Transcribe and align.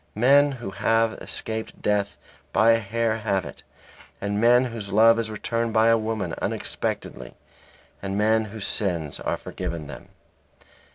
Men 0.15 0.53
who 0.53 0.71
have 0.71 1.13
escaped 1.21 1.79
death 1.79 2.17
by 2.51 2.71
a 2.71 2.79
hair 2.79 3.17
have 3.17 3.45
it, 3.45 3.61
and 4.19 4.41
men 4.41 4.65
whose 4.73 4.91
love 4.91 5.19
is 5.19 5.29
returned 5.29 5.73
by 5.73 5.89
a 5.89 5.95
woman 5.99 6.33
unexpectedly, 6.41 7.35
and 8.01 8.17
men 8.17 8.45
whose 8.45 8.65
sins 8.65 9.19
are 9.19 9.37
forgiven 9.37 9.85
them. 9.85 10.07